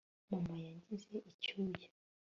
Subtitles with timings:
[0.29, 1.89] mama yangize icyuya